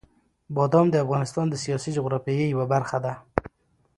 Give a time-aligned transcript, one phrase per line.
[0.55, 3.13] بادام د افغانستان د سیاسي جغرافیې یوه برخه ده.